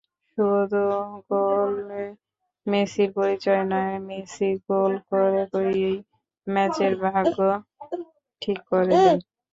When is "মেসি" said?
4.07-4.49